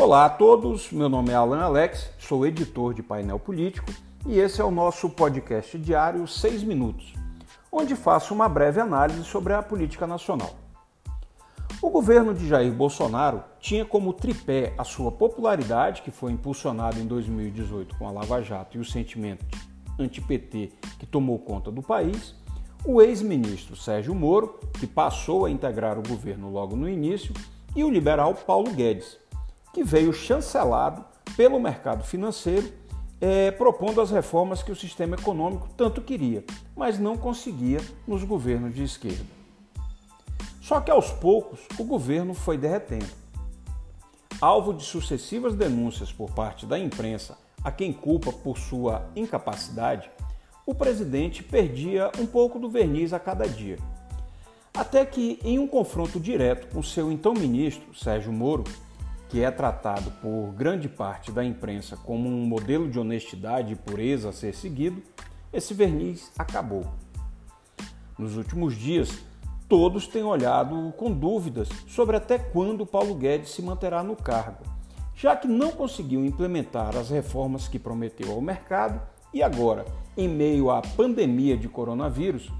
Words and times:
Olá 0.00 0.24
a 0.24 0.30
todos, 0.30 0.90
meu 0.90 1.10
nome 1.10 1.28
é 1.28 1.34
Alan 1.34 1.60
Alex, 1.60 2.10
sou 2.18 2.46
editor 2.46 2.94
de 2.94 3.02
painel 3.02 3.38
político 3.38 3.92
e 4.26 4.38
esse 4.38 4.58
é 4.58 4.64
o 4.64 4.70
nosso 4.70 5.10
podcast 5.10 5.76
diário 5.76 6.26
6 6.26 6.62
Minutos, 6.62 7.12
onde 7.70 7.94
faço 7.94 8.32
uma 8.32 8.48
breve 8.48 8.80
análise 8.80 9.22
sobre 9.24 9.52
a 9.52 9.62
política 9.62 10.06
nacional. 10.06 10.54
O 11.82 11.90
governo 11.90 12.32
de 12.32 12.48
Jair 12.48 12.72
Bolsonaro 12.72 13.44
tinha 13.60 13.84
como 13.84 14.14
tripé 14.14 14.72
a 14.78 14.84
sua 14.84 15.12
popularidade, 15.12 16.00
que 16.00 16.10
foi 16.10 16.32
impulsionada 16.32 16.98
em 16.98 17.06
2018 17.06 17.94
com 17.98 18.08
a 18.08 18.10
Lava 18.10 18.40
Jato 18.40 18.78
e 18.78 18.80
o 18.80 18.84
sentimento 18.86 19.44
anti-PT 19.98 20.72
que 20.98 21.04
tomou 21.04 21.38
conta 21.40 21.70
do 21.70 21.82
país, 21.82 22.34
o 22.86 23.02
ex-ministro 23.02 23.76
Sérgio 23.76 24.14
Moro, 24.14 24.60
que 24.80 24.86
passou 24.86 25.44
a 25.44 25.50
integrar 25.50 25.98
o 25.98 26.08
governo 26.08 26.50
logo 26.50 26.74
no 26.74 26.88
início, 26.88 27.34
e 27.76 27.84
o 27.84 27.90
liberal 27.90 28.34
Paulo 28.34 28.72
Guedes, 28.72 29.18
que 29.72 29.82
veio 29.82 30.12
chancelado 30.12 31.04
pelo 31.36 31.60
mercado 31.60 32.04
financeiro, 32.04 32.72
é, 33.20 33.50
propondo 33.50 34.00
as 34.00 34.10
reformas 34.10 34.62
que 34.62 34.72
o 34.72 34.76
sistema 34.76 35.16
econômico 35.16 35.68
tanto 35.76 36.00
queria, 36.00 36.44
mas 36.74 36.98
não 36.98 37.16
conseguia 37.16 37.80
nos 38.06 38.24
governos 38.24 38.74
de 38.74 38.82
esquerda. 38.82 39.40
Só 40.60 40.80
que 40.80 40.90
aos 40.90 41.10
poucos 41.10 41.60
o 41.78 41.84
governo 41.84 42.32
foi 42.32 42.56
derretendo. 42.56 43.20
Alvo 44.40 44.72
de 44.72 44.84
sucessivas 44.84 45.54
denúncias 45.54 46.12
por 46.12 46.30
parte 46.30 46.64
da 46.64 46.78
imprensa, 46.78 47.36
a 47.62 47.70
quem 47.70 47.92
culpa 47.92 48.32
por 48.32 48.56
sua 48.56 49.06
incapacidade, 49.14 50.10
o 50.64 50.74
presidente 50.74 51.42
perdia 51.42 52.10
um 52.18 52.24
pouco 52.24 52.58
do 52.58 52.70
verniz 52.70 53.12
a 53.12 53.18
cada 53.18 53.46
dia. 53.46 53.76
Até 54.72 55.04
que, 55.04 55.38
em 55.42 55.58
um 55.58 55.66
confronto 55.66 56.20
direto 56.20 56.72
com 56.72 56.82
seu 56.82 57.10
então 57.10 57.34
ministro, 57.34 57.94
Sérgio 57.94 58.32
Moro, 58.32 58.64
que 59.30 59.44
é 59.44 59.50
tratado 59.50 60.10
por 60.20 60.52
grande 60.52 60.88
parte 60.88 61.30
da 61.30 61.44
imprensa 61.44 61.96
como 61.96 62.28
um 62.28 62.44
modelo 62.44 62.90
de 62.90 62.98
honestidade 62.98 63.72
e 63.72 63.76
pureza 63.76 64.30
a 64.30 64.32
ser 64.32 64.52
seguido, 64.52 65.00
esse 65.52 65.72
verniz 65.72 66.32
acabou. 66.36 66.84
Nos 68.18 68.36
últimos 68.36 68.76
dias, 68.76 69.20
todos 69.68 70.08
têm 70.08 70.24
olhado 70.24 70.92
com 70.96 71.12
dúvidas 71.12 71.68
sobre 71.86 72.16
até 72.16 72.40
quando 72.40 72.84
Paulo 72.84 73.14
Guedes 73.14 73.52
se 73.52 73.62
manterá 73.62 74.02
no 74.02 74.16
cargo, 74.16 74.64
já 75.14 75.36
que 75.36 75.46
não 75.46 75.70
conseguiu 75.70 76.24
implementar 76.24 76.96
as 76.96 77.08
reformas 77.08 77.68
que 77.68 77.78
prometeu 77.78 78.32
ao 78.32 78.40
mercado 78.40 79.00
e 79.32 79.44
agora, 79.44 79.84
em 80.16 80.28
meio 80.28 80.72
à 80.72 80.82
pandemia 80.82 81.56
de 81.56 81.68
coronavírus, 81.68 82.50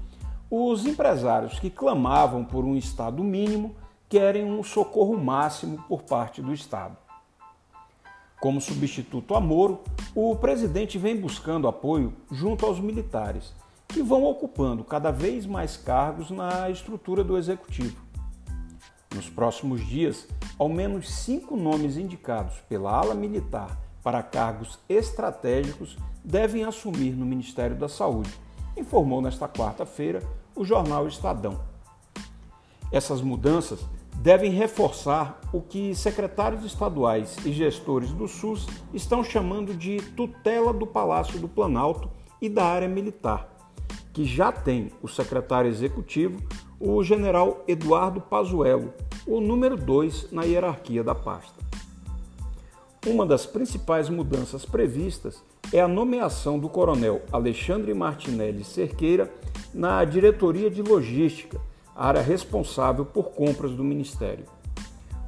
os 0.49 0.85
empresários 0.85 1.59
que 1.59 1.69
clamavam 1.69 2.45
por 2.45 2.63
um 2.63 2.77
Estado 2.77 3.21
mínimo 3.21 3.75
querem 4.11 4.43
um 4.43 4.61
socorro 4.61 5.17
máximo 5.17 5.85
por 5.87 6.03
parte 6.03 6.41
do 6.41 6.53
Estado. 6.53 6.97
Como 8.41 8.59
substituto 8.59 9.33
a 9.35 9.39
Moro, 9.39 9.79
o 10.13 10.35
presidente 10.35 10.97
vem 10.97 11.15
buscando 11.15 11.65
apoio 11.65 12.13
junto 12.29 12.65
aos 12.65 12.77
militares, 12.77 13.53
que 13.87 14.03
vão 14.03 14.25
ocupando 14.25 14.83
cada 14.83 15.11
vez 15.11 15.45
mais 15.45 15.77
cargos 15.77 16.29
na 16.29 16.69
estrutura 16.69 17.23
do 17.23 17.37
executivo. 17.37 18.01
Nos 19.15 19.29
próximos 19.29 19.79
dias, 19.87 20.27
ao 20.59 20.67
menos 20.67 21.09
cinco 21.09 21.55
nomes 21.55 21.95
indicados 21.95 22.55
pela 22.67 22.91
ala 22.91 23.15
militar 23.15 23.79
para 24.03 24.21
cargos 24.21 24.77
estratégicos 24.89 25.95
devem 26.21 26.65
assumir 26.65 27.15
no 27.15 27.25
Ministério 27.25 27.77
da 27.77 27.87
Saúde, 27.87 28.33
informou 28.75 29.21
nesta 29.21 29.47
quarta-feira 29.47 30.21
o 30.53 30.65
jornal 30.65 31.07
Estadão. 31.07 31.61
Essas 32.91 33.21
mudanças 33.21 33.79
devem 34.21 34.51
reforçar 34.51 35.41
o 35.51 35.59
que 35.59 35.95
secretários 35.95 36.63
estaduais 36.63 37.37
e 37.43 37.51
gestores 37.51 38.11
do 38.11 38.27
SUS 38.27 38.67
estão 38.93 39.23
chamando 39.23 39.73
de 39.73 39.97
tutela 40.15 40.71
do 40.71 40.85
Palácio 40.85 41.39
do 41.39 41.47
Planalto 41.47 42.07
e 42.39 42.47
da 42.47 42.63
área 42.63 42.87
militar, 42.87 43.49
que 44.13 44.23
já 44.23 44.51
tem 44.51 44.91
o 45.01 45.07
secretário 45.07 45.71
executivo, 45.71 46.39
o 46.79 47.03
general 47.03 47.63
Eduardo 47.67 48.21
Pazuello, 48.21 48.93
o 49.25 49.41
número 49.41 49.75
2 49.75 50.31
na 50.31 50.43
hierarquia 50.43 51.03
da 51.03 51.15
pasta. 51.15 51.59
Uma 53.07 53.25
das 53.25 53.47
principais 53.47 54.07
mudanças 54.07 54.63
previstas 54.63 55.43
é 55.73 55.81
a 55.81 55.87
nomeação 55.87 56.59
do 56.59 56.69
coronel 56.69 57.23
Alexandre 57.31 57.91
Martinelli 57.95 58.63
Cerqueira 58.63 59.33
na 59.73 60.05
diretoria 60.05 60.69
de 60.69 60.83
logística 60.83 61.59
área 61.95 62.21
responsável 62.21 63.05
por 63.05 63.31
compras 63.31 63.71
do 63.71 63.83
Ministério. 63.83 64.45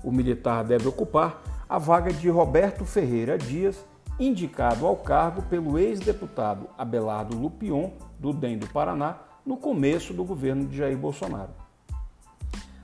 O 0.04 0.12
militar 0.12 0.64
deve 0.64 0.88
ocupar 0.88 1.42
a 1.68 1.78
vaga 1.78 2.12
de 2.12 2.30
Roberto 2.30 2.86
Ferreira 2.86 3.38
Dias, 3.38 3.84
indicado 4.20 4.86
ao 4.86 4.96
cargo 4.96 5.42
pelo 5.44 5.80
ex-deputado 5.80 6.68
Abelardo 6.78 7.38
Lupion, 7.38 7.92
do 8.20 8.32
DEM 8.32 8.58
do 8.58 8.68
Paraná, 8.68 9.18
no 9.46 9.58
começo 9.58 10.14
do 10.14 10.24
governo 10.24 10.66
de 10.66 10.78
Jair 10.78 10.98
Bolsonaro. 10.98 11.52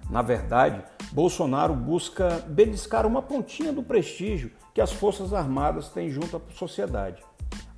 Na 0.10 0.22
verdade, 0.22 0.84
Bolsonaro 1.12 1.76
busca 1.76 2.44
beliscar 2.48 3.06
uma 3.06 3.22
pontinha 3.22 3.72
do 3.72 3.84
prestígio 3.84 4.52
que 4.74 4.82
as 4.82 4.92
Forças 4.92 5.34
Armadas 5.34 5.90
têm 5.90 6.10
junto 6.10 6.38
à 6.38 6.42
sociedade. 6.56 7.24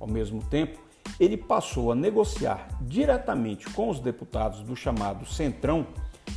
Ao 0.00 0.06
mesmo 0.06 0.42
tempo, 0.44 0.78
ele 1.22 1.36
passou 1.36 1.92
a 1.92 1.94
negociar 1.94 2.66
diretamente 2.80 3.70
com 3.70 3.88
os 3.88 4.00
deputados 4.00 4.60
do 4.64 4.74
chamado 4.74 5.24
Centrão 5.24 5.86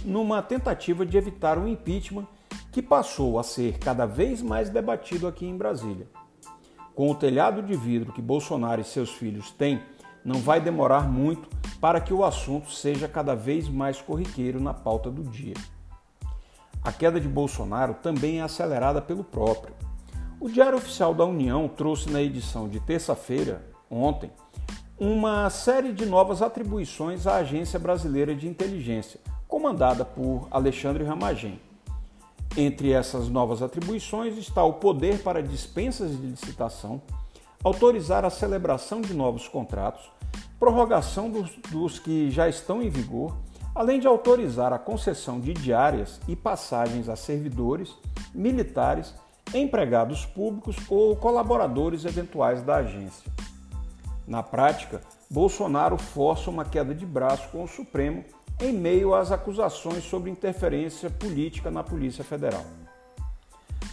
numa 0.04 0.44
tentativa 0.44 1.04
de 1.04 1.18
evitar 1.18 1.58
um 1.58 1.68
impeachment 1.68 2.28
que 2.72 2.84
passou 2.84 3.40
a 3.40 3.44
ser 3.44 3.80
cada 3.80 4.06
vez 4.06 4.44
mais 4.44 4.70
debatido 4.70 5.28
aqui 5.28 5.44
em 5.44 5.58
Brasília. 5.58 6.08
Com 6.94 7.10
o 7.10 7.16
telhado 7.16 7.64
de 7.64 7.76
vidro 7.76 8.14
que 8.14 8.22
Bolsonaro 8.22 8.80
e 8.80 8.84
seus 8.84 9.10
filhos 9.10 9.50
têm, 9.50 9.82
não 10.24 10.40
vai 10.40 10.62
demorar 10.62 11.12
muito 11.12 11.50
para 11.82 12.00
que 12.00 12.14
o 12.14 12.24
assunto 12.24 12.70
seja 12.70 13.08
cada 13.08 13.36
vez 13.36 13.68
mais 13.68 14.00
corriqueiro 14.00 14.62
na 14.62 14.74
pauta 14.74 15.10
do 15.10 15.24
dia. 15.24 15.56
A 16.84 16.92
queda 16.92 17.20
de 17.20 17.28
Bolsonaro 17.28 17.96
também 17.96 18.40
é 18.40 18.44
acelerada 18.44 19.02
pelo 19.02 19.24
próprio. 19.24 19.74
O 20.40 20.48
Diário 20.48 20.78
Oficial 20.78 21.12
da 21.12 21.26
União 21.26 21.68
trouxe 21.68 22.12
na 22.12 22.22
edição 22.22 22.70
de 22.70 22.80
terça-feira, 22.80 23.74
ontem, 23.90 24.32
uma 24.98 25.50
série 25.50 25.92
de 25.92 26.06
novas 26.06 26.42
atribuições 26.42 27.28
à 27.28 27.36
Agência 27.36 27.78
Brasileira 27.78 28.34
de 28.34 28.48
Inteligência, 28.48 29.20
comandada 29.48 30.06
por 30.06 30.48
Alexandre 30.50 31.04
Ramagem. 31.04 31.60
Entre 32.58 32.94
essas 32.94 33.28
novas 33.28 33.62
atribuições 33.62 34.38
está 34.38 34.64
o 34.64 34.74
poder 34.74 35.22
para 35.22 35.44
dispensas 35.44 36.12
de 36.12 36.28
licitação, 36.28 37.02
autorizar 37.64 38.24
a 38.24 38.30
celebração 38.30 39.02
de 39.02 39.14
novos 39.14 39.48
contratos, 39.48 40.10
prorrogação 40.58 41.30
dos, 41.30 41.50
dos 41.70 42.00
que 42.00 42.32
já 42.32 42.48
estão 42.48 42.82
em 42.82 42.90
vigor, 42.90 43.36
além 43.74 44.00
de 44.00 44.08
autorizar 44.08 44.72
a 44.72 44.80
concessão 44.80 45.40
de 45.42 45.54
diárias 45.54 46.22
e 46.28 46.36
passagens 46.36 47.10
a 47.10 47.18
servidores, 47.18 47.94
militares, 48.34 49.14
empregados 49.54 50.26
públicos 50.26 50.78
ou 50.90 51.16
colaboradores 51.18 52.06
eventuais 52.06 52.62
da 52.62 52.78
agência. 52.78 53.30
Na 54.28 54.42
prática, 54.42 55.02
Bolsonaro 55.30 55.98
força 55.98 56.50
uma 56.50 56.66
queda 56.66 56.96
de 56.96 57.06
braço 57.06 57.48
com 57.50 57.64
o 57.64 57.68
Supremo 57.68 58.24
em 58.60 58.74
meio 58.74 59.14
às 59.14 59.32
acusações 59.32 60.04
sobre 60.04 60.32
interferência 60.32 61.10
política 61.10 61.70
na 61.70 61.84
Polícia 61.84 62.24
Federal. 62.24 62.66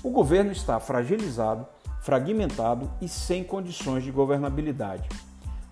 O 0.03 0.11
governo 0.11 0.51
está 0.51 0.81
fragilizado, 0.81 1.67
fragmentado 2.01 2.91
e 3.01 3.09
sem 3.09 3.45
condições 3.45 4.05
de 4.05 4.11
governabilidade. 4.11 5.09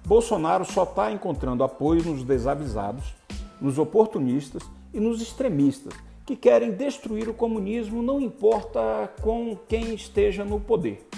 Bolsonaro 0.05 0.65
só 0.65 0.85
está 0.85 1.11
encontrando 1.11 1.65
apoio 1.65 2.05
nos 2.05 2.23
desavisados, 2.23 3.15
nos 3.61 3.79
oportunistas 3.79 4.63
e 4.93 5.01
nos 5.01 5.23
extremistas 5.23 5.95
que 6.27 6.37
querem 6.37 6.71
destruir 6.71 7.29
o 7.29 7.35
comunismo, 7.35 8.03
não 8.03 8.21
importa 8.21 9.11
com 9.21 9.57
quem 9.69 9.95
esteja 9.95 10.45
no 10.45 10.61
poder. 10.61 11.10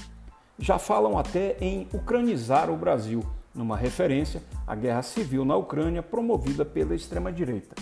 Já 0.59 0.79
falam 0.79 1.19
até 1.19 1.57
em 1.61 1.89
ucranizar 1.93 2.71
o 2.71 2.77
Brasil, 2.77 3.25
numa 3.55 3.77
referência 3.77 4.43
à 4.67 4.75
guerra 4.75 5.03
civil 5.03 5.45
na 5.45 5.57
Ucrânia 5.57 6.03
promovida 6.03 6.65
pela 6.65 6.95
extrema-direita. 6.95 7.75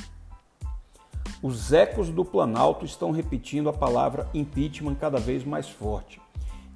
Os 1.43 1.73
ecos 1.73 2.11
do 2.11 2.25
Planalto 2.25 2.85
estão 2.85 3.11
repetindo 3.11 3.69
a 3.69 3.73
palavra 3.73 4.29
impeachment 4.35 4.95
cada 4.97 5.19
vez 5.19 5.45
mais 5.45 5.69
forte. 5.69 6.21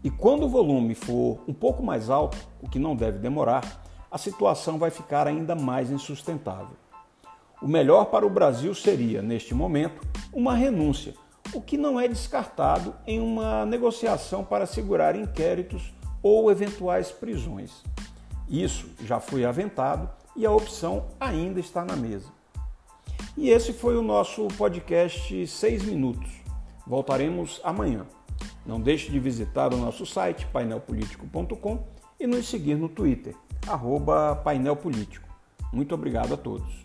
E 0.02 0.10
quando 0.10 0.44
o 0.44 0.48
volume 0.48 0.94
for 0.94 1.38
um 1.46 1.52
pouco 1.52 1.82
mais 1.82 2.10
alto, 2.10 2.36
o 2.62 2.68
que 2.68 2.78
não 2.78 2.94
deve 2.94 3.18
demorar, 3.18 3.84
a 4.10 4.18
situação 4.18 4.78
vai 4.78 4.90
ficar 4.90 5.26
ainda 5.26 5.54
mais 5.54 5.90
insustentável. 5.90 6.76
O 7.60 7.66
melhor 7.66 8.06
para 8.06 8.26
o 8.26 8.30
Brasil 8.30 8.74
seria, 8.74 9.22
neste 9.22 9.54
momento, 9.54 10.06
uma 10.32 10.54
renúncia, 10.54 11.14
o 11.52 11.60
que 11.60 11.76
não 11.76 12.00
é 12.00 12.08
descartado 12.08 12.94
em 13.06 13.20
uma 13.20 13.66
negociação 13.66 14.44
para 14.44 14.66
segurar 14.66 15.16
inquéritos 15.16 15.92
ou 16.22 16.50
eventuais 16.50 17.10
prisões. 17.10 17.82
Isso 18.48 18.88
já 19.02 19.20
foi 19.20 19.44
aventado 19.44 20.08
e 20.36 20.44
a 20.46 20.50
opção 20.50 21.06
ainda 21.20 21.60
está 21.60 21.84
na 21.84 21.96
mesa. 21.96 22.28
E 23.36 23.50
esse 23.50 23.72
foi 23.72 23.96
o 23.96 24.02
nosso 24.02 24.46
podcast 24.56 25.46
6 25.46 25.84
minutos. 25.84 26.30
Voltaremos 26.86 27.60
amanhã. 27.64 28.06
Não 28.64 28.80
deixe 28.80 29.10
de 29.10 29.18
visitar 29.18 29.74
o 29.74 29.76
nosso 29.76 30.06
site 30.06 30.46
painelpolitico.com 30.46 31.84
e 32.18 32.26
nos 32.26 32.48
seguir 32.48 32.76
no 32.76 32.88
Twitter, 32.88 33.34
arroba 33.66 34.36
painelpolitico. 34.36 35.28
Muito 35.72 35.94
obrigado 35.94 36.34
a 36.34 36.36
todos. 36.36 36.83